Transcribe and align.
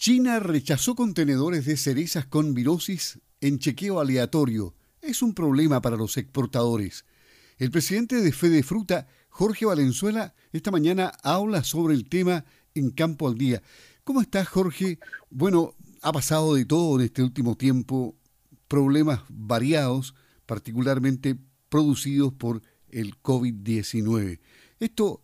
China 0.00 0.40
rechazó 0.40 0.94
contenedores 0.94 1.66
de 1.66 1.76
cerezas 1.76 2.24
con 2.24 2.54
virosis 2.54 3.20
en 3.42 3.58
chequeo 3.58 4.00
aleatorio. 4.00 4.74
Es 5.02 5.20
un 5.20 5.34
problema 5.34 5.82
para 5.82 5.98
los 5.98 6.16
exportadores. 6.16 7.04
El 7.58 7.70
presidente 7.70 8.16
de 8.22 8.32
Fede 8.32 8.62
Fruta, 8.62 9.08
Jorge 9.28 9.66
Valenzuela, 9.66 10.34
esta 10.54 10.70
mañana 10.70 11.12
habla 11.22 11.64
sobre 11.64 11.92
el 11.92 12.08
tema 12.08 12.46
en 12.74 12.92
Campo 12.92 13.28
al 13.28 13.36
Día. 13.36 13.62
¿Cómo 14.02 14.22
estás, 14.22 14.48
Jorge? 14.48 14.98
Bueno, 15.28 15.74
ha 16.00 16.12
pasado 16.12 16.54
de 16.54 16.64
todo 16.64 16.98
en 16.98 17.04
este 17.04 17.22
último 17.22 17.58
tiempo, 17.58 18.16
problemas 18.68 19.20
variados, 19.28 20.14
particularmente 20.46 21.36
producidos 21.68 22.32
por 22.32 22.62
el 22.88 23.20
COVID-19. 23.20 24.40
Esto 24.78 25.22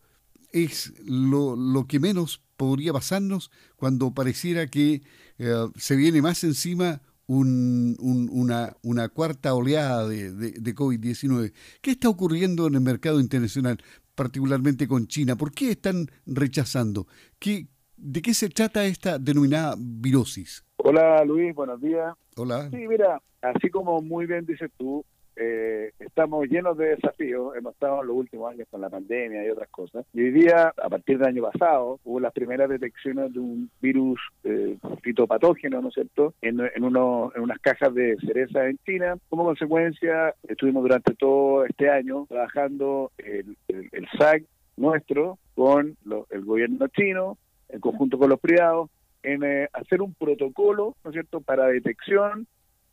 es 0.52 0.92
lo, 1.02 1.56
lo, 1.56 1.86
que 1.86 1.98
menos 1.98 2.42
podría 2.56 2.92
pasarnos 2.92 3.50
cuando 3.76 4.12
pareciera 4.12 4.66
que 4.66 5.02
eh, 5.38 5.54
se 5.76 5.96
viene 5.96 6.22
más 6.22 6.44
encima 6.44 7.00
un, 7.26 7.96
una, 8.30 8.76
una, 8.82 9.08
cuarta 9.08 9.54
oleada 9.54 10.06
de, 10.06 10.32
de, 10.32 10.74
COVID-19. 10.74 11.52
¿Qué 11.80 11.90
está 11.90 12.08
ocurriendo 12.08 12.66
en 12.68 12.74
el 12.74 12.80
mercado 12.80 13.20
internacional, 13.20 13.82
particularmente 14.14 14.86
con 14.86 15.08
China? 15.08 15.36
¿Por 15.36 15.52
qué 15.52 15.72
están 15.72 16.06
rechazando? 16.24 17.06
¿Qué, 17.38 17.66
¿De 17.96 18.22
qué 18.22 18.32
se 18.32 18.48
trata 18.48 18.84
esta 18.84 19.18
denominada 19.18 19.74
virosis? 19.78 20.64
Hola 20.76 21.24
Luis, 21.24 21.54
buenos 21.54 21.80
días. 21.80 22.14
Hola. 22.36 22.70
Sí, 22.70 22.86
mira, 22.88 23.20
así 23.42 23.70
como 23.70 24.00
muy 24.02 24.26
bien 24.26 24.46
dices 24.46 24.70
tú, 24.76 25.04
eh, 25.36 25.92
estamos 25.98 26.46
llenos 26.48 26.76
de 26.78 26.96
desafíos, 26.96 27.54
hemos 27.56 27.74
estado 27.74 28.00
en 28.00 28.08
los 28.08 28.16
últimos 28.16 28.50
años 28.50 28.66
con 28.70 28.80
la 28.80 28.88
pandemia 28.88 29.44
y 29.44 29.50
otras 29.50 29.68
cosas. 29.68 30.06
Y 30.14 30.22
hoy 30.22 30.30
día, 30.30 30.72
a 30.76 30.88
partir 30.88 31.18
del 31.18 31.28
año 31.28 31.42
pasado, 31.42 32.00
hubo 32.04 32.20
las 32.20 32.32
primeras 32.32 32.68
detecciones 32.68 33.32
de 33.32 33.38
un 33.38 33.70
virus 33.80 34.18
eh, 34.44 34.78
fitopatógeno, 35.02 35.82
¿no 35.82 35.88
es 35.88 35.94
cierto?, 35.94 36.34
en, 36.40 36.60
en, 36.60 36.84
unas 36.84 37.58
cajas 37.60 37.94
de 37.94 38.16
cereza 38.16 38.66
en 38.66 38.78
China. 38.86 39.18
Como 39.28 39.44
consecuencia, 39.44 40.34
estuvimos 40.48 40.82
durante 40.82 41.14
todo 41.14 41.64
este 41.66 41.90
año 41.90 42.26
trabajando 42.28 43.12
el, 43.18 43.56
el, 43.68 44.08
SAC 44.18 44.44
nuestro 44.76 45.38
con 45.54 45.96
el 46.30 46.44
gobierno 46.44 46.88
chino, 46.88 47.38
en 47.68 47.80
conjunto 47.80 48.18
con 48.18 48.30
los 48.30 48.40
privados, 48.40 48.90
en 49.22 49.42
eh, 49.42 49.68
hacer 49.72 50.00
un 50.00 50.14
protocolo, 50.14 50.96
¿no 51.04 51.10
es 51.10 51.14
cierto?, 51.14 51.40
para 51.40 51.66
detección 51.66 52.46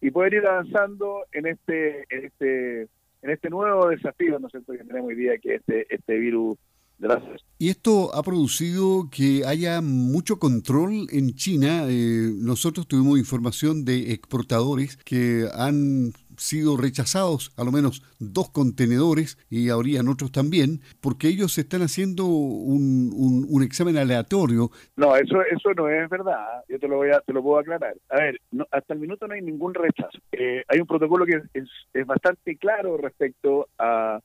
y 0.03 0.11
poder 0.11 0.33
ir 0.33 0.45
avanzando 0.45 1.25
en 1.31 1.47
este, 1.47 2.01
en 2.09 2.25
este, 2.25 2.81
en 2.81 3.29
este 3.29 3.49
nuevo 3.49 3.87
desafío, 3.87 4.37
¿no 4.37 4.49
sé, 4.49 4.59
que 4.59 4.83
tenemos 4.83 5.07
hoy 5.07 5.15
día, 5.15 5.37
que 5.37 5.55
este, 5.55 5.87
este 5.89 6.17
virus 6.17 6.57
la 6.99 7.21
Y 7.57 7.69
esto 7.69 8.13
ha 8.13 8.21
producido 8.21 9.09
que 9.09 9.43
haya 9.45 9.81
mucho 9.81 10.39
control 10.39 11.07
en 11.11 11.33
China. 11.35 11.85
Eh, 11.87 12.31
nosotros 12.35 12.87
tuvimos 12.87 13.17
información 13.17 13.83
de 13.85 14.11
exportadores 14.13 14.97
que 14.97 15.47
han 15.53 16.13
sido 16.37 16.77
rechazados 16.77 17.51
a 17.57 17.63
lo 17.63 17.71
menos 17.71 18.03
dos 18.19 18.49
contenedores 18.49 19.37
y 19.49 19.69
habrían 19.69 20.07
otros 20.07 20.31
también, 20.31 20.81
porque 21.01 21.27
ellos 21.27 21.57
están 21.57 21.81
haciendo 21.81 22.25
un, 22.25 23.11
un, 23.49 23.63
examen 23.63 23.97
aleatorio. 23.97 24.69
No, 24.95 25.15
eso 25.15 25.41
eso 25.43 25.73
no 25.73 25.89
es 25.89 26.09
verdad. 26.09 26.63
Yo 26.67 26.79
te 26.79 26.87
lo 26.87 26.97
voy 26.97 27.09
a, 27.09 27.19
te 27.21 27.33
lo 27.33 27.41
puedo 27.41 27.59
aclarar. 27.59 27.95
A 28.09 28.17
ver, 28.17 28.39
hasta 28.71 28.93
el 28.93 28.99
minuto 28.99 29.27
no 29.27 29.33
hay 29.33 29.41
ningún 29.41 29.73
rechazo. 29.73 30.17
Eh, 30.31 30.63
hay 30.67 30.79
un 30.79 30.87
protocolo 30.87 31.25
que 31.25 31.41
es, 31.53 31.69
es 31.93 32.05
bastante 32.05 32.57
claro 32.57 32.97
respecto 32.97 33.67
a, 33.77 34.19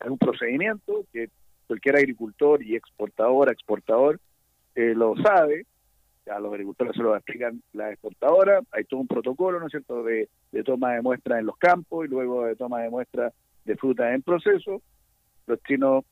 a, 0.00 0.10
un 0.10 0.18
procedimiento 0.18 1.04
que 1.12 1.28
cualquier 1.66 1.96
agricultor 1.96 2.62
y 2.62 2.76
exportador, 2.76 3.50
exportador 3.50 4.20
eh, 4.74 4.94
lo 4.94 5.14
sabe 5.16 5.66
a 6.30 6.38
los 6.38 6.52
agricultores 6.52 6.94
se 6.96 7.02
lo 7.02 7.14
explican 7.14 7.62
las 7.72 7.92
exportadoras, 7.92 8.64
hay 8.72 8.84
todo 8.84 9.00
un 9.00 9.06
protocolo, 9.06 9.60
¿no 9.60 9.66
es 9.66 9.70
cierto?, 9.70 10.02
de, 10.02 10.28
toma 10.64 10.94
de 10.94 11.02
muestras 11.02 11.40
en 11.40 11.46
los 11.46 11.56
campos 11.56 12.06
y 12.06 12.08
luego 12.08 12.44
de 12.44 12.56
toma 12.56 12.82
de 12.82 12.90
muestras 12.90 13.32
de 13.64 13.76
frutas 13.76 14.14
en 14.14 14.22
proceso. 14.22 14.82
Los 15.46 15.62
chinos, 15.62 16.04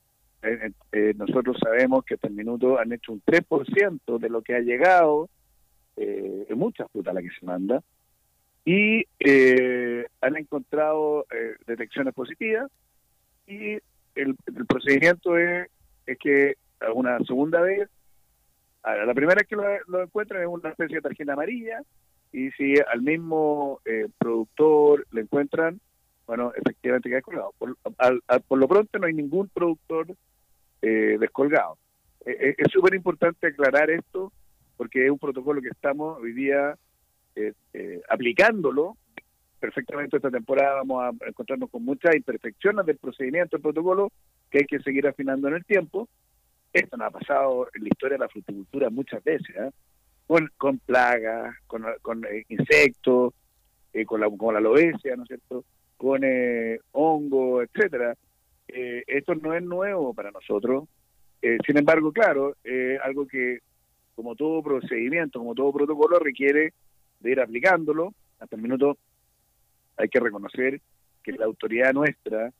eh, 0.43 0.59
eh, 0.63 0.73
eh, 0.93 1.15
nosotros 1.17 1.57
sabemos 1.63 2.05
que 2.05 2.15
hasta 2.15 2.29
el 2.29 2.35
minuto 2.35 2.79
han 2.79 2.93
hecho 2.93 3.13
un 3.13 3.23
3% 3.23 4.19
de 4.19 4.29
lo 4.29 4.43
que 4.43 4.55
ha 4.55 4.61
llegado, 4.61 5.29
eh, 5.97 6.47
en 6.49 6.59
muchas 6.59 6.91
frutas 6.91 7.15
la 7.15 7.23
que 7.23 7.31
se 7.39 7.47
manda, 7.47 7.83
y 8.65 9.05
han 10.21 10.37
encontrado 10.37 11.27
detecciones 11.67 12.15
positivas 12.15 12.71
y 13.45 13.73
el, 14.15 14.37
el 14.47 14.67
procedimiento 14.69 15.37
es, 15.37 15.69
es 16.07 16.17
que 16.19 16.55
una 16.95 17.19
segunda 17.25 17.61
vez 17.61 17.89
la 18.85 19.15
primera 19.15 19.37
vez 19.37 19.47
que 19.47 19.57
lo, 19.57 20.03
encuentran 20.03 20.43
es 20.43 20.49
una 20.49 20.71
especie 20.71 20.97
de 20.97 21.03
tarjeta 21.03 21.35
amarilla 21.35 21.83
y 22.33 22.51
si 22.53 22.75
al 22.81 23.03
mismo 23.03 23.81
eh, 23.85 24.09
productor 24.19 25.07
le 25.13 25.23
encuentran, 25.23 25.81
bueno, 26.27 26.53
efectivamente 26.57 27.09
queda 27.09 27.23
colgado. 27.23 27.55
Por, 27.59 27.77
por 28.49 28.59
lo 28.59 28.69
pronto 28.69 28.99
no 28.99 29.07
hay 29.07 29.15
ningún 29.15 29.49
productor 29.49 30.09
eh, 30.81 31.17
descolgado. 31.21 31.79
Eh, 32.25 32.55
es 32.59 32.73
súper 32.73 32.95
importante 32.95 33.49
aclarar 33.49 33.91
esto 33.91 34.33
porque 34.77 35.05
es 35.05 35.11
un 35.11 35.19
protocolo 35.19 35.61
que 35.61 35.69
estamos 35.69 36.19
hoy 36.21 36.33
día 36.33 36.77
aplicándolo 38.11 38.97
perfectamente 39.63 40.17
esta 40.17 40.31
temporada 40.31 40.75
vamos 40.75 41.05
a 41.05 41.29
encontrarnos 41.29 41.71
con 41.71 41.85
muchas 41.85 42.17
imperfecciones 42.17 42.85
del 42.85 42.99
procedimiento 42.99 43.57
del 43.57 43.63
protocolo 43.63 44.11
que 44.51 44.59
hay 44.59 44.65
que 44.65 44.81
seguir 44.81 45.07
afinando 45.07 45.49
en 45.49 45.55
el 45.55 45.65
tiempo 45.65 46.09
esto 46.73 46.97
nos 46.97 47.09
ha 47.09 47.11
pasado 47.11 47.69
en 47.75 47.83
la 47.83 47.89
historia 47.89 48.17
de 48.17 48.25
la 48.25 48.29
fruticultura 48.29 48.91
muchas 48.91 49.23
veces, 49.23 49.55
¿eh? 49.57 49.71
con, 50.27 50.51
con 50.57 50.79
plagas, 50.79 51.55
con, 51.67 51.85
con 52.01 52.25
eh, 52.25 52.45
insectos, 52.49 53.35
eh, 53.93 54.05
con, 54.05 54.21
la, 54.21 54.31
con 54.31 54.55
la 54.55 54.61
¿no 54.61 54.73
es 54.73 55.29
cierto? 55.29 55.65
Con 55.97 56.23
eh, 56.25 56.81
hongo, 56.93 57.63
etcétera. 57.63 58.17
esto 58.67 59.35
no 59.35 59.55
es 59.55 59.63
nuevo 59.63 60.15
para 60.15 60.31
nosotros. 60.31 60.89
sin 61.67 61.77
embargo, 61.77 62.13
claro, 62.13 62.57
algo 63.05 63.27
que, 63.27 63.59
como 64.15 64.35
todo 64.35 64.63
procedimiento, 64.63 65.39
como 65.39 65.55
todo 65.55 65.73
protocolo, 65.73 66.19
requiere 66.19 66.73
de 67.21 67.31
ir 67.31 67.41
aplicándolo. 67.41 68.15
Hasta 68.41 68.57
el 68.57 68.63
minuto 68.63 68.97
hay 69.97 70.09
que 70.09 70.21
reconocer 70.21 70.81
que 71.23 71.33
la 71.33 71.45
autoridad 71.45 71.93
nuestra 71.93 72.53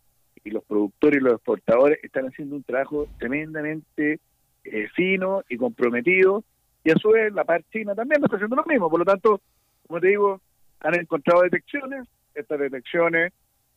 y 0.45 0.51
los 0.51 0.65
productores 0.65 1.21
y 1.21 1.25
los 1.25 1.35
exportadores 1.35 1.99
están 2.03 2.27
haciendo 2.27 2.57
un 2.57 2.63
trabajo 2.63 3.09
tremendamente 3.19 4.21
eh, 4.65 4.89
fino 4.95 5.43
y 5.49 5.57
comprometido, 5.57 6.45
y 6.85 6.91
a 6.91 6.97
su 6.97 7.11
vez 7.11 7.33
la 7.33 7.45
parte 7.45 7.67
china 7.73 7.95
también 7.95 8.23
está 8.23 8.37
haciendo 8.37 8.57
lo 8.57 8.65
mismo. 8.65 8.91
Por 8.91 9.01
lo 9.01 9.05
tanto, 9.05 9.41
como 9.87 10.01
te 10.01 10.09
digo, 10.09 10.41
han 10.81 10.99
encontrado 10.99 11.43
detecciones, 11.43 12.09
estas 12.35 12.59
detecciones 12.59 13.33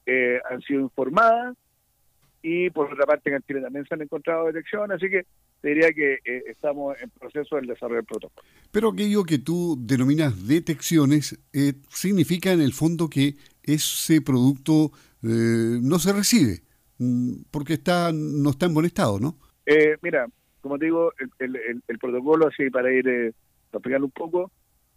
eh, 0.05 0.39
han 0.49 0.61
sido 0.61 0.81
informadas, 0.81 1.55
y 2.41 2.69
por 2.69 2.93
otra 2.93 3.05
parte 3.05 3.33
en 3.33 3.41
Chile 3.41 3.61
también 3.61 3.85
se 3.87 3.95
han 3.95 4.01
encontrado 4.01 4.45
detecciones, 4.45 4.97
así 4.97 5.09
que 5.09 5.25
te 5.61 5.69
diría 5.69 5.91
que 5.93 6.19
eh, 6.23 6.43
estamos 6.47 6.95
en 7.01 7.09
proceso 7.09 7.55
del 7.55 7.65
desarrollo 7.65 7.97
del 7.97 8.05
protocolo. 8.05 8.47
Pero 8.71 8.89
aquello 8.89 9.23
que 9.23 9.39
tú 9.39 9.75
denominas 9.79 10.47
detecciones 10.47 11.39
significa 11.89 12.51
en 12.51 12.61
el 12.61 12.73
fondo 12.73 13.09
que 13.09 13.33
ese 13.63 14.21
producto 14.21 14.91
eh, 14.91 15.14
no 15.25 15.99
se 15.99 16.13
recibe 16.13 16.61
mm, 16.99 17.43
porque 17.51 17.73
está 17.73 18.11
no 18.13 18.51
está 18.51 18.65
en 18.67 18.73
buen 18.73 18.85
estado, 18.85 19.19
¿no? 19.19 19.37
Eh, 19.65 19.97
mira, 20.01 20.27
como 20.61 20.77
te 20.77 20.85
digo, 20.85 21.11
el, 21.39 21.81
el, 21.87 21.99
protocolo, 21.99 22.47
así 22.47 22.69
para 22.69 22.91
ir 22.91 23.07
eh, 23.07 23.33
un 23.73 24.11
poco, 24.11 24.51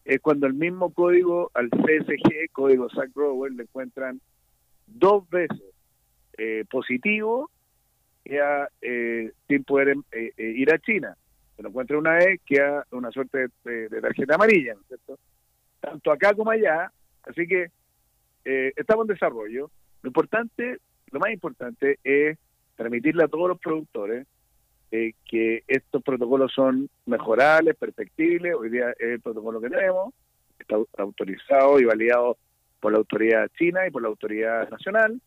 es 0.04 0.20
cuando 0.20 0.46
el 0.46 0.54
mismo 0.54 0.92
código 0.92 1.50
al 1.54 1.70
CSG, 1.70 2.50
código 2.52 2.88
Zach 2.90 3.10
Grower, 3.14 3.52
le 3.52 3.62
encuentran 3.62 4.20
dos 4.86 5.28
veces 5.30 5.62
eh, 6.36 6.64
positivo 6.70 7.50
ya 8.24 8.68
sin 9.48 9.64
poder 9.64 9.96
ir 10.36 10.70
a 10.70 10.78
China. 10.80 11.16
Se 11.56 11.62
lo 11.62 11.70
encuentra 11.70 11.96
una 11.96 12.12
vez, 12.12 12.38
queda 12.44 12.84
una 12.90 13.10
suerte 13.10 13.48
de, 13.64 13.88
de 13.88 14.00
tarjeta 14.02 14.34
amarilla, 14.34 14.74
¿no 14.74 14.80
es 14.82 14.86
cierto? 14.88 15.18
Tanto 15.80 16.12
acá 16.12 16.34
como 16.34 16.50
allá, 16.50 16.92
así 17.22 17.46
que 17.46 17.70
estamos 18.44 19.06
en 19.08 19.14
desarrollo 19.14 19.70
lo 20.08 20.10
importante, 20.10 20.78
lo 21.10 21.20
más 21.20 21.30
importante 21.32 21.98
es 22.02 22.38
transmitirle 22.76 23.24
a 23.24 23.28
todos 23.28 23.48
los 23.48 23.58
productores 23.58 24.26
eh, 24.90 25.12
que 25.28 25.64
estos 25.66 26.02
protocolos 26.02 26.50
son 26.54 26.88
mejorables, 27.04 27.76
perfectibles. 27.76 28.54
Hoy 28.54 28.70
día 28.70 28.90
es 28.92 29.08
el 29.10 29.20
protocolo 29.20 29.60
que 29.60 29.68
tenemos, 29.68 30.14
está 30.58 30.76
autorizado 30.96 31.78
y 31.78 31.84
validado 31.84 32.38
por 32.80 32.92
la 32.92 32.98
autoridad 32.98 33.50
china 33.58 33.86
y 33.86 33.90
por 33.90 34.00
la 34.00 34.08
autoridad 34.08 34.70
nacional. 34.70 35.20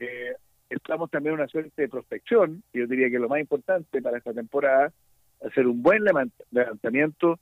Eh, 0.00 0.34
estamos 0.68 1.10
también 1.10 1.34
en 1.34 1.40
una 1.40 1.48
suerte 1.48 1.82
de 1.82 1.88
prospección, 1.88 2.64
y 2.72 2.80
yo 2.80 2.88
diría 2.88 3.10
que 3.10 3.20
lo 3.20 3.28
más 3.28 3.38
importante 3.38 4.02
para 4.02 4.18
esta 4.18 4.34
temporada 4.34 4.92
hacer 5.46 5.68
un 5.68 5.80
buen 5.80 6.02
levantamiento 6.02 7.38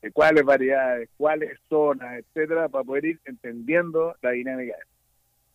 de 0.00 0.12
cuáles 0.12 0.44
variedades, 0.44 1.08
cuáles 1.16 1.58
zonas, 1.68 2.20
etcétera, 2.20 2.68
para 2.68 2.84
poder 2.84 3.04
ir 3.04 3.20
entendiendo 3.24 4.14
la 4.22 4.30
dinámica. 4.30 4.76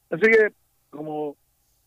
Así 0.09 0.23
que, 0.23 0.53
como, 0.89 1.37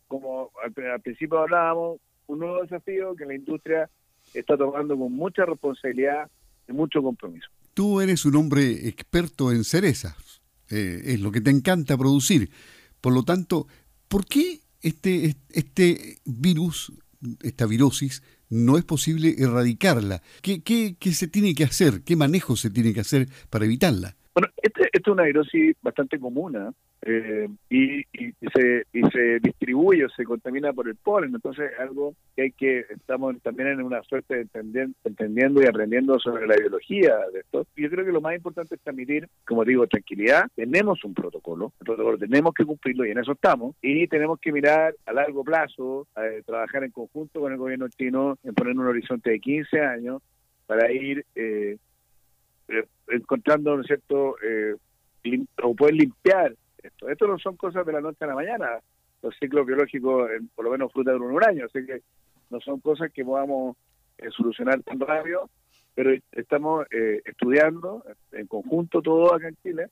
como 0.09 0.51
al, 0.63 1.01
principio 1.01 1.41
hablábamos, 1.41 2.01
un 2.27 2.39
nuevo 2.39 2.63
desafío 2.63 3.15
que 3.17 3.27
la 3.27 3.35
industria 3.35 3.91
está 4.35 4.57
tomando 4.57 4.97
con 4.97 5.13
mucha 5.13 5.45
responsabilidad 5.45 6.31
y 6.69 6.73
mucho 6.73 7.03
compromiso. 7.03 7.49
Tú 7.75 8.01
eres 8.01 8.25
un 8.25 8.37
hombre 8.37 8.89
experto 8.89 9.51
en 9.51 9.65
cerezas, 9.65 10.43
eh, 10.71 11.03
es 11.05 11.21
lo 11.21 11.33
que 11.33 11.41
te 11.41 11.51
encanta 11.51 11.99
producir. 11.99 12.51
Por 13.01 13.13
lo 13.13 13.25
tanto, 13.25 13.67
¿por 14.09 14.27
qué 14.27 14.61
este, 14.81 15.37
este 15.51 16.19
virus, 16.25 16.93
esta 17.43 17.67
virosis, 17.67 18.23
no 18.49 18.77
es 18.77 18.85
posible 18.85 19.35
erradicarla? 19.39 20.23
¿Qué, 20.43 20.63
qué, 20.63 20.97
qué 20.99 21.13
se 21.13 21.27
tiene 21.27 21.55
que 21.55 21.65
hacer? 21.65 22.03
¿Qué 22.03 22.17
manejo 22.17 22.57
se 22.57 22.71
tiene 22.71 22.93
que 22.93 23.01
hacer 23.01 23.29
para 23.51 23.65
evitarla? 23.65 24.17
Bueno, 24.35 24.49
esta 24.63 24.83
este 24.85 24.99
es 24.99 25.09
una 25.09 25.25
virosis 25.25 25.77
bastante 25.83 26.19
común 26.19 26.57
¿ah? 26.57 26.73
eh, 27.03 27.49
y, 27.69 28.01
y, 28.01 28.33
se, 28.55 28.87
y 28.93 29.03
se 29.11 29.41
distribuye 29.41 30.07
o 30.07 30.09
se 30.09 30.25
contamina 30.25 30.73
por 30.73 30.89
el 30.89 30.97
polen, 30.97 31.35
entonces 31.35 31.71
es 31.73 31.81
algo 31.81 32.15
que 32.35 32.43
hay 32.43 32.53
que, 32.53 32.87
estamos 32.91 33.41
también 33.43 33.69
en 33.69 33.83
una 33.83 34.03
suerte 34.05 34.37
de 34.37 34.89
entendiendo, 35.05 35.63
y 35.63 35.67
aprendiendo 35.67 36.19
sobre 36.19 36.47
la 36.47 36.57
biología 36.57 37.17
de 37.33 37.41
esto. 37.41 37.67
Yo 37.77 37.91
creo 37.91 38.07
que 38.07 38.13
lo 38.13 38.21
más 38.21 38.35
importante 38.35 38.75
es 38.75 38.81
transmitir, 38.81 39.29
como 39.47 39.65
digo, 39.65 39.87
tranquilidad. 39.87 40.45
Tenemos 40.55 41.05
un 41.05 41.13
protocolo, 41.13 41.73
el 41.81 41.87
protocolo 41.87 42.17
tenemos 42.17 42.55
que 42.55 42.65
cumplirlo 42.65 43.05
y 43.05 43.11
en 43.11 43.19
eso 43.19 43.33
estamos, 43.33 43.77
y 43.83 44.07
tenemos 44.09 44.39
que 44.41 44.53
mirar 44.53 44.95
a 45.05 45.13
largo 45.13 45.45
plazo, 45.45 46.07
eh, 46.17 46.43
trabajar 46.47 46.85
en 46.85 46.91
conjunto 46.91 47.41
con 47.41 47.53
el 47.53 47.59
gobierno 47.59 47.89
chino 47.89 48.39
en 48.45 48.55
poner 48.55 48.79
un 48.79 48.87
horizonte 48.87 49.31
de 49.31 49.41
15 49.41 49.81
años 49.81 50.23
para 50.67 50.91
ir... 50.91 51.27
Eh, 51.35 51.77
eh, 52.73 52.87
encontrando, 53.09 53.77
¿no 53.77 53.83
es 53.83 53.87
cierto?, 53.87 54.37
eh, 54.43 54.75
o 55.63 55.75
poder 55.75 55.95
limpiar 55.95 56.55
esto. 56.83 57.09
Esto 57.09 57.27
no 57.27 57.39
son 57.39 57.57
cosas 57.57 57.87
de 57.87 57.93
la 57.93 58.01
noche 58.01 58.25
a 58.25 58.29
la 58.29 58.35
mañana. 58.35 58.81
Los 59.23 59.37
ciclos 59.39 59.67
biológicos, 59.67 60.31
por 60.55 60.65
lo 60.65 60.71
menos, 60.71 60.93
fruta 60.93 61.13
de 61.13 61.19
un 61.19 61.45
año. 61.45 61.67
Así 61.67 61.85
que 61.87 62.01
no 62.51 62.61
son 62.61 62.81
cosas 62.81 63.13
que 63.13 63.25
podamos 63.25 63.77
eh, 64.19 64.29
solucionar 64.37 64.83
tan 64.83 64.99
rápido, 64.99 65.49
pero 65.95 66.11
estamos 66.33 66.87
estudiando 67.25 68.03
en 68.33 68.47
conjunto 68.47 69.03
todo 69.03 69.35
acá 69.35 69.49
en 69.49 69.57
Chile, 69.63 69.87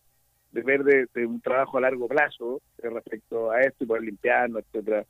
de 0.50 0.62
ver 0.62 0.82
de, 0.82 1.26
un 1.26 1.40
trabajo 1.42 1.76
a 1.76 1.82
largo 1.82 2.08
plazo 2.08 2.62
respecto 2.78 3.50
a 3.50 3.60
esto 3.60 3.84
y 3.84 3.86
poder 3.86 4.04
limpiarnos, 4.04 4.64
etcétera, 4.64 5.04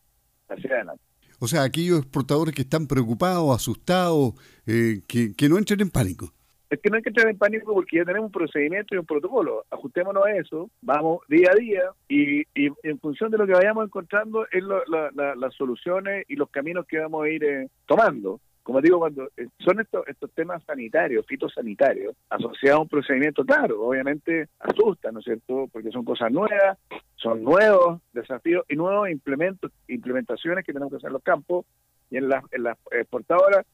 hacia 0.49 0.75
adelante. 0.75 1.03
O 1.39 1.47
sea, 1.47 1.63
aquellos 1.63 2.01
exportadores 2.01 2.55
que 2.55 2.63
están 2.63 2.89
preocupados, 2.89 3.55
asustados, 3.55 4.35
que, 4.67 5.35
que 5.37 5.49
no 5.49 5.59
entren 5.59 5.81
en 5.81 5.91
pánico 5.91 6.35
es 6.71 6.81
que 6.81 6.89
no 6.89 6.97
hay 6.97 7.03
que 7.03 7.09
entrar 7.09 7.29
en 7.29 7.37
pánico 7.37 7.75
porque 7.75 7.97
ya 7.97 8.05
tenemos 8.05 8.27
un 8.27 8.33
procedimiento 8.33 8.95
y 8.95 8.99
un 8.99 9.05
protocolo. 9.05 9.65
Ajustémonos 9.71 10.25
a 10.25 10.37
eso, 10.37 10.71
vamos 10.81 11.21
día 11.29 11.51
a 11.53 11.57
día 11.57 11.83
y, 12.09 12.43
y 12.55 12.71
en 12.85 13.01
función 13.01 13.31
de 13.31 13.39
lo 13.39 13.47
que 13.47 13.55
vayamos 13.55 13.85
encontrando 13.85 14.47
es 14.51 14.63
las 14.63 15.55
soluciones 15.55 16.25
y 16.29 16.37
los 16.37 16.49
caminos 16.49 16.87
que 16.87 17.01
vamos 17.01 17.25
a 17.25 17.29
ir 17.29 17.43
eh, 17.43 17.69
tomando. 17.87 18.41
Como 18.63 18.81
digo, 18.81 19.01
cuando 19.01 19.25
eh, 19.37 19.49
son 19.59 19.81
estos, 19.81 20.07
estos 20.07 20.31
temas 20.33 20.63
sanitarios, 20.63 21.27
fitosanitarios, 21.27 22.15
asociados 22.29 22.79
a 22.79 22.83
un 22.83 22.89
procedimiento, 22.89 23.45
claro, 23.45 23.83
obviamente 23.83 24.49
asusta, 24.61 25.11
¿no 25.11 25.19
es 25.19 25.25
cierto? 25.25 25.67
Porque 25.73 25.91
son 25.91 26.05
cosas 26.05 26.31
nuevas, 26.31 26.79
son 27.17 27.43
nuevos 27.43 28.01
desafíos 28.13 28.65
y 28.69 28.77
nuevos 28.77 29.11
implementos, 29.11 29.73
implementaciones 29.89 30.65
que 30.65 30.73
tenemos 30.73 30.93
que 30.93 30.99
hacer 30.99 31.09
en 31.09 31.15
los 31.15 31.23
campos 31.25 31.67
y 32.11 32.19
en 32.19 32.29
las, 32.29 32.45
en 32.53 32.63
las 32.63 32.79
exportadoras. 32.93 33.67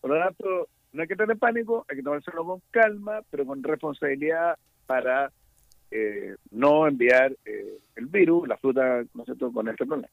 Por 0.00 0.10
lo 0.10 0.18
tanto, 0.22 0.68
no 0.94 1.02
hay 1.02 1.08
que 1.08 1.16
tener 1.16 1.36
pánico, 1.36 1.84
hay 1.88 1.96
que 1.96 2.02
tomárselo 2.02 2.44
con 2.44 2.62
calma, 2.70 3.20
pero 3.28 3.44
con 3.44 3.62
responsabilidad 3.62 4.56
para 4.86 5.30
eh, 5.90 6.36
no 6.52 6.86
enviar 6.86 7.36
eh, 7.44 7.78
el 7.96 8.06
virus, 8.06 8.48
la 8.48 8.56
fruta, 8.56 9.02
¿no 9.12 9.24
sé, 9.24 9.32
con 9.36 9.68
este 9.68 9.84
problema. 9.84 10.08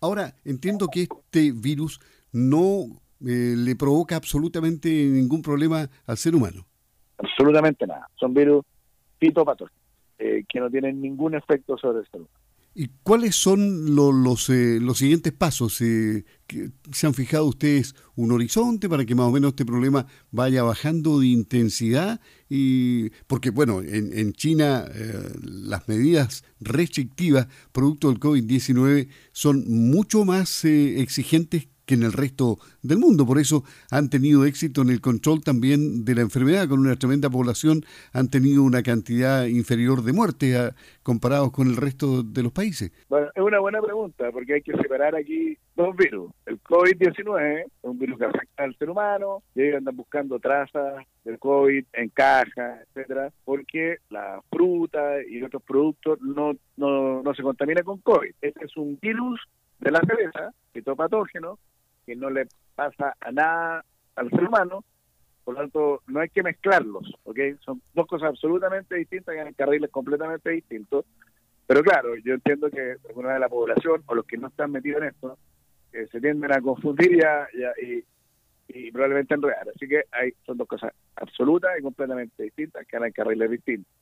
Ahora, 0.00 0.34
entiendo 0.44 0.88
que 0.88 1.02
este 1.02 1.52
virus 1.52 2.00
no 2.32 2.86
eh, 3.24 3.54
le 3.56 3.76
provoca 3.76 4.16
absolutamente 4.16 4.88
ningún 4.88 5.40
problema 5.40 5.88
al 6.06 6.16
ser 6.16 6.34
humano. 6.34 6.66
Absolutamente 7.18 7.86
nada. 7.86 8.08
Son 8.16 8.34
virus 8.34 8.64
fitopatógenos 9.18 9.78
que 10.16 10.60
no 10.60 10.70
tienen 10.70 11.00
ningún 11.00 11.34
efecto 11.34 11.76
sobre 11.76 11.98
el 11.98 12.06
ser 12.06 12.20
humano. 12.20 12.43
¿Y 12.76 12.90
cuáles 13.04 13.36
son 13.36 13.94
los, 13.94 14.50
eh, 14.50 14.80
los 14.80 14.98
siguientes 14.98 15.32
pasos? 15.32 15.80
Eh, 15.80 16.24
que 16.48 16.72
¿Se 16.90 17.06
han 17.06 17.14
fijado 17.14 17.46
ustedes 17.46 17.94
un 18.16 18.32
horizonte 18.32 18.88
para 18.88 19.04
que 19.04 19.14
más 19.14 19.26
o 19.26 19.30
menos 19.30 19.50
este 19.50 19.64
problema 19.64 20.06
vaya 20.32 20.64
bajando 20.64 21.20
de 21.20 21.28
intensidad? 21.28 22.20
Y, 22.48 23.10
porque, 23.28 23.50
bueno, 23.50 23.80
en, 23.80 24.12
en 24.18 24.32
China 24.32 24.86
eh, 24.92 25.32
las 25.40 25.86
medidas 25.86 26.42
restrictivas 26.58 27.46
producto 27.70 28.08
del 28.08 28.18
COVID-19 28.18 29.08
son 29.30 29.64
mucho 29.68 30.24
más 30.24 30.64
exigentes 30.64 31.68
que 31.86 31.94
en 31.94 32.02
el 32.02 32.12
resto 32.12 32.58
del 32.82 32.98
mundo. 32.98 33.26
Por 33.26 33.38
eso 33.38 33.64
han 33.90 34.10
tenido 34.10 34.44
éxito 34.44 34.82
en 34.82 34.90
el 34.90 35.00
control 35.00 35.42
también 35.42 36.04
de 36.04 36.14
la 36.14 36.22
enfermedad, 36.22 36.68
con 36.68 36.80
una 36.80 36.96
tremenda 36.96 37.30
población, 37.30 37.82
han 38.12 38.30
tenido 38.30 38.62
una 38.62 38.82
cantidad 38.82 39.46
inferior 39.46 40.02
de 40.02 40.12
muertes 40.12 40.56
a, 40.56 40.74
comparados 41.02 41.52
con 41.52 41.68
el 41.68 41.76
resto 41.76 42.22
de 42.22 42.42
los 42.42 42.52
países. 42.52 42.92
Bueno, 43.08 43.28
es 43.34 43.42
una 43.42 43.60
buena 43.60 43.80
pregunta, 43.80 44.30
porque 44.32 44.54
hay 44.54 44.62
que 44.62 44.72
separar 44.72 45.14
aquí 45.14 45.56
dos 45.76 45.94
virus. 45.96 46.32
El 46.46 46.62
COVID-19 46.62 47.60
es 47.60 47.72
un 47.82 47.98
virus 47.98 48.18
que 48.18 48.24
afecta 48.24 48.64
al 48.64 48.76
ser 48.76 48.90
humano, 48.90 49.42
y 49.54 49.62
ellos 49.62 49.78
andan 49.78 49.96
buscando 49.96 50.38
trazas 50.38 51.04
del 51.24 51.38
COVID 51.38 51.84
en 51.92 52.08
cajas, 52.10 52.80
etcétera, 52.88 53.32
porque 53.44 53.98
la 54.10 54.40
fruta 54.50 55.22
y 55.28 55.42
otros 55.42 55.62
productos 55.62 56.20
no, 56.20 56.54
no, 56.76 57.22
no 57.22 57.34
se 57.34 57.42
contaminan 57.42 57.84
con 57.84 57.98
COVID. 57.98 58.32
Este 58.40 58.64
es 58.64 58.76
un 58.76 58.98
virus 59.00 59.40
de 59.80 59.90
la 59.90 60.00
cereza, 60.00 60.52
fitopatógeno, 60.72 61.58
que 62.06 62.16
no 62.16 62.30
le 62.30 62.46
pasa 62.74 63.14
a 63.20 63.32
nada 63.32 63.84
al 64.16 64.30
ser 64.30 64.44
humano, 64.44 64.84
por 65.44 65.54
lo 65.54 65.60
tanto 65.60 66.02
no 66.06 66.20
hay 66.20 66.28
que 66.28 66.42
mezclarlos, 66.42 67.12
¿ok? 67.24 67.38
Son 67.60 67.82
dos 67.94 68.06
cosas 68.06 68.30
absolutamente 68.30 68.94
distintas, 68.96 69.34
que 69.34 69.40
en 69.40 69.54
carriles 69.54 69.90
completamente 69.90 70.50
distintos, 70.50 71.04
pero 71.66 71.82
claro, 71.82 72.14
yo 72.16 72.34
entiendo 72.34 72.70
que 72.70 72.96
alguna 73.08 73.34
de 73.34 73.40
la 73.40 73.48
población 73.48 74.02
o 74.06 74.14
los 74.14 74.26
que 74.26 74.36
no 74.36 74.48
están 74.48 74.70
metidos 74.70 75.02
en 75.02 75.08
esto 75.08 75.38
eh, 75.92 76.06
se 76.10 76.20
tienden 76.20 76.52
a 76.52 76.60
confundir 76.60 77.18
y, 77.82 78.04
y, 78.68 78.90
probablemente 78.90 79.34
enredar, 79.34 79.68
así 79.74 79.86
que 79.86 80.02
hay, 80.10 80.32
son 80.44 80.56
dos 80.56 80.66
cosas 80.66 80.92
absolutas 81.16 81.70
y 81.78 81.82
completamente 81.82 82.42
distintas 82.42 82.86
que 82.86 82.96
en 82.96 83.12
carriles 83.12 83.50
distintos. 83.50 83.92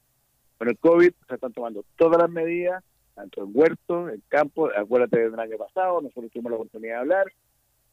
Con 0.59 0.69
el 0.69 0.79
COVID 0.79 1.13
se 1.29 1.35
están 1.35 1.53
tomando 1.53 1.85
todas 1.97 2.21
las 2.21 2.31
medidas, 2.31 2.83
tanto 3.15 3.45
en 3.45 3.51
huertos, 3.53 4.13
en 4.13 4.23
campos, 4.29 4.73
acuérdate 4.77 5.29
del 5.29 5.39
año 5.39 5.59
pasado, 5.59 6.01
nosotros 6.01 6.31
tuvimos 6.33 6.51
la 6.51 6.57
oportunidad 6.57 6.95
de 6.95 7.01
hablar, 7.01 7.33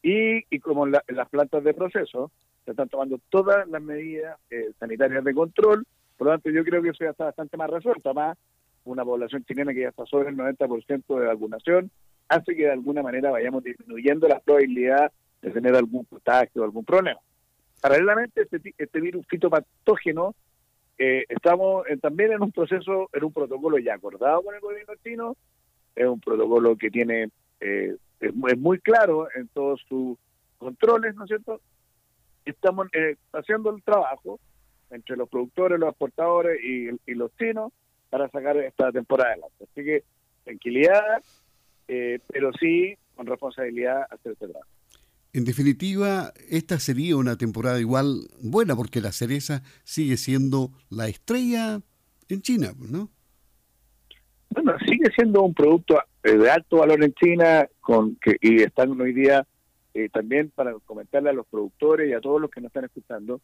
y, 0.02 0.58
como 0.60 0.86
en, 0.86 0.92
las 0.92 1.28
plantas 1.28 1.62
de 1.64 1.74
proceso 1.74 2.30
se 2.64 2.72
están 2.72 2.88
tomando 2.88 3.18
todas 3.28 3.68
las 3.68 3.82
medidas 3.82 4.38
eh, 4.50 4.70
sanitarias 4.78 5.24
de 5.24 5.34
control, 5.34 5.86
por 6.16 6.26
lo 6.26 6.32
tanto 6.34 6.50
yo 6.50 6.64
creo 6.64 6.82
que 6.82 6.90
eso 6.90 7.04
ya 7.04 7.10
está 7.10 7.24
bastante 7.24 7.56
más 7.56 7.70
resuelto, 7.70 8.14
más 8.14 8.36
una 8.84 9.04
población 9.04 9.44
chilena 9.44 9.74
que 9.74 9.80
ya 9.80 9.88
está 9.88 10.06
sobre 10.06 10.30
el 10.30 10.36
90% 10.36 11.20
de 11.20 11.26
vacunación, 11.26 11.90
hace 12.28 12.54
que 12.54 12.62
de 12.62 12.72
alguna 12.72 13.02
manera 13.02 13.30
vayamos 13.30 13.62
disminuyendo 13.62 14.28
la 14.28 14.40
probabilidad 14.40 15.12
de 15.42 15.50
tener 15.50 15.74
algún 15.74 16.04
contagio 16.04 16.62
o 16.62 16.64
algún 16.64 16.84
problema. 16.84 17.20
Paralelamente, 17.80 18.42
este, 18.42 18.74
este 18.76 19.00
virus 19.00 19.26
fitopatógeno, 19.26 20.34
eh, 20.98 21.24
estamos 21.28 21.86
también 22.02 22.32
en 22.32 22.42
un 22.42 22.52
proceso, 22.52 23.08
en 23.12 23.24
un 23.24 23.32
protocolo 23.32 23.78
ya 23.78 23.94
acordado 23.94 24.42
con 24.42 24.54
el 24.54 24.60
gobierno 24.60 24.94
chino, 25.02 25.36
es 25.94 26.06
un 26.06 26.20
protocolo 26.20 26.76
que 26.76 26.90
tiene 26.90 27.30
eh, 27.60 27.96
es, 28.20 28.34
muy 28.34 28.78
claro 28.80 29.28
en 29.34 29.48
todos 29.48 29.80
sus 29.88 30.18
controles, 30.58 31.14
¿no 31.14 31.24
es 31.24 31.28
cierto? 31.28 31.60
Estamos 32.44 32.88
eh, 32.92 33.16
haciendo 33.32 33.74
el 33.74 33.82
trabajo 33.82 34.38
entre 34.90 35.16
los 35.16 35.28
productores, 35.28 35.78
los 35.78 35.90
exportadores 35.90 36.60
y, 36.62 37.14
los 37.14 37.34
chinos 37.36 37.72
para 38.10 38.28
sacar 38.30 38.56
esta 38.58 38.90
temporada 38.90 39.30
adelante. 39.30 39.64
Así 39.64 39.84
que 39.84 40.04
tranquilidad, 40.44 41.22
eh, 41.88 42.18
pero 42.28 42.50
sí 42.58 42.96
con 43.14 43.26
responsabilidad 43.26 44.02
hacer 44.10 44.32
este 44.32 44.48
trabajo. 44.48 44.70
En 45.32 45.44
definitiva, 45.44 46.32
esta 46.48 46.80
sería 46.80 47.16
una 47.16 47.36
temporada 47.36 47.78
igual 47.78 48.28
buena 48.42 48.74
porque 48.74 49.00
la 49.00 49.12
cereza 49.12 49.62
sigue 49.84 50.16
siendo 50.16 50.72
la 50.88 51.06
estrella 51.06 51.80
en 52.28 52.42
China, 52.42 52.72
¿no? 52.78 53.10
Bueno, 54.52 54.76
sigue 54.84 55.10
siendo 55.14 55.42
un 55.42 55.54
producto 55.54 56.02
eh, 56.24 56.36
de 56.36 56.50
alto 56.50 56.78
valor 56.78 57.04
en 57.04 57.14
China 57.14 57.68
con 57.80 58.16
que 58.16 58.36
y 58.40 58.62
están 58.62 59.00
hoy 59.00 59.12
día 59.12 59.46
eh, 59.94 60.08
también 60.08 60.50
para 60.50 60.74
comentarle 60.84 61.30
a 61.30 61.34
los 61.34 61.46
productores 61.46 62.10
y 62.10 62.14
a 62.14 62.20
todos 62.20 62.40
los 62.40 62.50
que 62.50 62.60
nos 62.60 62.70
están 62.70 62.84
escuchando 62.84 63.40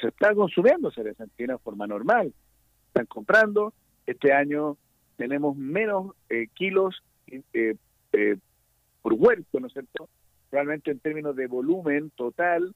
se 0.00 0.08
está 0.08 0.34
consumiendo 0.34 0.90
cereza 0.90 1.24
en 1.24 1.30
China 1.36 1.52
de 1.54 1.58
forma 1.58 1.86
normal. 1.86 2.32
Están 2.86 3.06
comprando. 3.06 3.74
Este 4.06 4.32
año 4.32 4.78
tenemos 5.18 5.54
menos 5.54 6.14
eh, 6.30 6.46
kilos 6.54 7.02
por 9.02 9.12
huerto 9.12 9.60
no 9.60 9.66
es 9.66 9.72
cierto 9.74 10.08
realmente 10.50 10.90
en 10.90 10.98
términos 10.98 11.36
de 11.36 11.46
volumen 11.46 12.10
total 12.16 12.74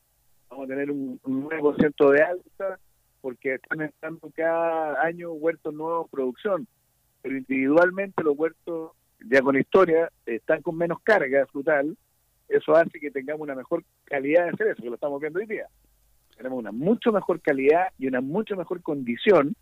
vamos 0.51 0.67
a 0.67 0.69
tener 0.69 0.91
un, 0.91 1.19
un 1.25 1.49
9% 1.49 2.11
de 2.11 2.23
alta 2.23 2.79
porque 3.23 3.55
están 3.55 3.81
entrando 3.81 4.31
cada 4.35 5.01
año 5.03 5.33
huertos 5.33 5.73
nuevos 5.73 6.11
producción 6.11 6.67
pero 7.23 7.37
individualmente 7.37 8.23
los 8.23 8.37
huertos 8.37 8.93
ya 9.31 9.41
con 9.41 9.57
historia, 9.57 10.11
están 10.27 10.63
con 10.63 10.77
menos 10.77 10.99
carga 11.03 11.47
frutal, 11.47 11.97
eso 12.49 12.77
hace 12.77 13.01
que 13.01 13.11
tengamos 13.11 13.43
una 13.43 13.55
mejor 13.55 13.85
calidad 14.05 14.47
de 14.47 14.57
cereza, 14.57 14.83
que 14.83 14.89
lo 14.89 14.97
estamos 14.97 15.21
viendo 15.21 15.39
hoy 15.39 15.47
día. 15.47 15.67
tenemos 16.37 16.59
una 16.59 16.73
mucho 16.73 17.13
mejor 17.13 17.41
calidad 17.41 17.87
y 17.99 18.09
una 18.09 18.21
mucho 18.21 18.57
mejor 18.57 18.83
condición 18.83 19.55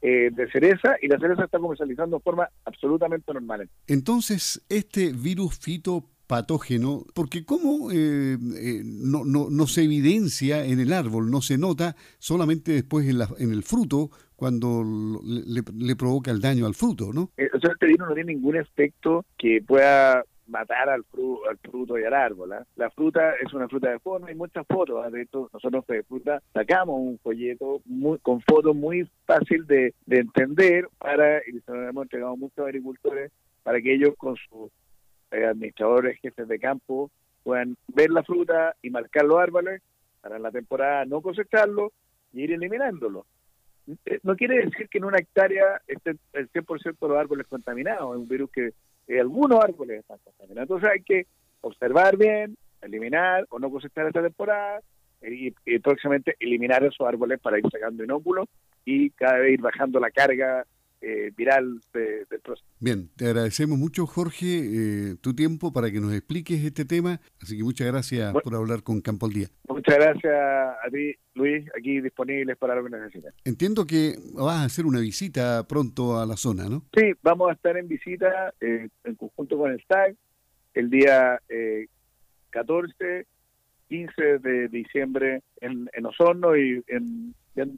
eh, 0.00 0.30
de 0.30 0.50
cereza 0.50 0.96
y 1.00 1.08
la 1.08 1.18
cereza 1.18 1.44
está 1.44 1.58
comercializando 1.58 2.16
de 2.16 2.22
forma 2.22 2.48
absolutamente 2.64 3.32
normal. 3.32 3.68
Entonces, 3.86 4.62
este 4.68 5.12
virus 5.12 5.58
fitopatógeno, 5.58 7.04
porque 7.14 7.44
cómo 7.44 7.90
eh, 7.90 8.34
eh, 8.34 8.82
no, 8.84 9.24
no, 9.24 9.48
no, 9.50 9.66
se 9.66 9.82
evidencia 9.84 10.64
en 10.64 10.80
el 10.80 10.92
árbol, 10.92 11.30
no 11.30 11.40
se 11.40 11.56
nota 11.56 11.96
solamente 12.18 12.72
después 12.72 13.08
en, 13.08 13.18
la, 13.18 13.28
en 13.38 13.50
el 13.52 13.62
fruto 13.62 14.10
cuando 14.44 14.84
le, 15.24 15.62
le, 15.74 15.96
provoca 15.96 16.30
el 16.30 16.38
daño 16.38 16.66
al 16.66 16.74
fruto, 16.74 17.14
¿no? 17.14 17.22
o 17.22 17.60
sea, 17.60 17.72
este 17.72 17.86
virus 17.86 18.06
no 18.06 18.14
tiene 18.14 18.34
ningún 18.34 18.56
efecto 18.56 19.24
que 19.38 19.62
pueda 19.66 20.22
matar 20.48 20.90
al, 20.90 21.02
fruto, 21.04 21.48
al 21.48 21.56
fruto 21.56 21.98
y 21.98 22.04
al 22.04 22.12
árbol. 22.12 22.52
¿eh? 22.52 22.62
La 22.76 22.90
fruta 22.90 23.32
es 23.42 23.54
una 23.54 23.68
fruta 23.68 23.88
de 23.88 23.98
forma, 24.00 24.28
hay 24.28 24.34
muchas 24.34 24.66
fotos. 24.66 25.02
¿eh? 25.06 25.10
De 25.10 25.22
hecho, 25.22 25.48
nosotros 25.50 25.86
de 25.86 26.02
fruta 26.02 26.42
sacamos 26.52 26.96
un 27.00 27.18
folleto 27.20 27.80
muy, 27.86 28.18
con 28.18 28.42
fotos 28.42 28.76
muy 28.76 29.08
fácil 29.24 29.66
de, 29.66 29.94
de 30.04 30.18
entender 30.18 30.88
para, 30.98 31.38
y 31.38 31.58
se 31.60 31.72
lo 31.72 31.88
hemos 31.88 32.02
entregado 32.02 32.32
a 32.34 32.36
muchos 32.36 32.66
agricultores 32.66 33.32
para 33.62 33.80
que 33.80 33.94
ellos 33.94 34.12
con 34.18 34.36
sus 34.36 34.70
eh, 35.30 35.46
administradores, 35.46 36.20
jefes 36.20 36.48
de 36.48 36.58
campo, 36.58 37.10
puedan 37.44 37.78
ver 37.88 38.10
la 38.10 38.22
fruta 38.24 38.76
y 38.82 38.90
marcar 38.90 39.24
los 39.24 39.38
árboles 39.38 39.80
para 40.20 40.36
en 40.36 40.42
la 40.42 40.50
temporada 40.50 41.06
no 41.06 41.22
cosecharlo 41.22 41.92
y 42.34 42.42
ir 42.42 42.52
eliminándolo. 42.52 43.24
Eh, 43.86 44.18
no 44.22 44.36
quiere 44.36 44.64
decir 44.64 44.88
que 44.88 44.98
en 44.98 45.04
una 45.04 45.18
hectárea 45.18 45.80
esté 45.86 46.16
el 46.32 46.50
100% 46.50 46.98
de 46.98 47.08
los 47.08 47.18
árboles 47.18 47.46
contaminados, 47.46 48.14
es 48.14 48.20
un 48.20 48.28
virus 48.28 48.50
que 48.50 48.72
eh, 49.08 49.20
algunos 49.20 49.62
árboles 49.62 50.00
están 50.00 50.18
contaminados. 50.24 50.68
Entonces 50.70 50.90
hay 50.90 51.02
que 51.02 51.26
observar 51.60 52.16
bien, 52.16 52.56
eliminar 52.82 53.46
o 53.50 53.58
no 53.58 53.70
cosechar 53.70 54.06
esta 54.06 54.22
temporada 54.22 54.80
y, 55.22 55.50
próximamente 55.80 56.36
eliminar 56.38 56.84
esos 56.84 57.06
árboles 57.06 57.40
para 57.40 57.58
ir 57.58 57.64
sacando 57.70 58.04
inóculos 58.04 58.46
y 58.84 59.10
cada 59.10 59.38
vez 59.38 59.54
ir 59.54 59.60
bajando 59.60 59.98
la 59.98 60.10
carga 60.10 60.66
eh, 61.04 61.32
viral 61.36 61.80
del 61.92 62.40
proceso. 62.42 62.66
Bien, 62.80 63.10
te 63.16 63.26
agradecemos 63.26 63.78
mucho, 63.78 64.06
Jorge, 64.06 64.46
eh, 64.46 65.16
tu 65.20 65.34
tiempo 65.34 65.72
para 65.72 65.90
que 65.90 66.00
nos 66.00 66.14
expliques 66.14 66.64
este 66.64 66.84
tema. 66.84 67.20
Así 67.42 67.56
que 67.58 67.62
muchas 67.62 67.86
gracias 67.86 68.32
por 68.32 68.54
hablar 68.54 68.82
con 68.82 69.00
Campo 69.00 69.26
al 69.26 69.32
Día. 69.32 69.48
Muchas 69.68 69.96
gracias 69.96 70.32
a 70.32 70.90
ti, 70.90 71.14
Luis, 71.34 71.64
aquí 71.76 72.00
disponibles 72.00 72.56
para 72.56 72.74
lo 72.74 72.84
que 72.84 72.90
necesiten. 72.90 73.32
Entiendo 73.44 73.86
que 73.86 74.14
vas 74.32 74.60
a 74.60 74.64
hacer 74.64 74.86
una 74.86 75.00
visita 75.00 75.66
pronto 75.68 76.18
a 76.18 76.24
la 76.24 76.36
zona, 76.36 76.68
¿no? 76.68 76.84
Sí, 76.96 77.12
vamos 77.22 77.50
a 77.50 77.52
estar 77.52 77.76
en 77.76 77.86
visita 77.86 78.54
eh, 78.60 78.88
en 79.04 79.14
conjunto 79.16 79.58
con 79.58 79.72
el 79.72 79.80
STAG 79.82 80.16
el 80.74 80.90
día 80.90 81.40
eh, 81.48 81.86
14, 82.50 83.26
15 83.88 84.38
de 84.38 84.68
diciembre 84.68 85.42
en, 85.60 85.88
en 85.92 86.06
Osorno 86.06 86.56
y 86.56 86.82
en, 86.88 87.34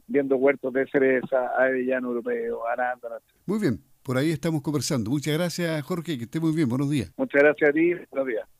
viendo 0.07 0.37
huertos 0.37 0.73
de 0.73 0.87
cereza, 0.87 1.47
avellano 1.57 2.09
europeo, 2.09 2.67
arándano. 2.67 3.15
Muy 3.45 3.59
bien, 3.59 3.79
por 4.03 4.17
ahí 4.17 4.31
estamos 4.31 4.61
conversando. 4.61 5.11
Muchas 5.11 5.33
gracias, 5.33 5.83
Jorge, 5.83 6.17
que 6.17 6.23
esté 6.23 6.39
muy 6.39 6.55
bien. 6.55 6.69
Buenos 6.69 6.89
días. 6.89 7.13
Muchas 7.17 7.41
gracias 7.41 7.69
a 7.69 7.73
ti. 7.73 7.93
Buenos 8.11 8.27
días. 8.27 8.56